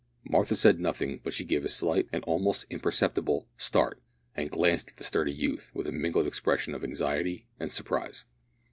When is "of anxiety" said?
6.73-7.45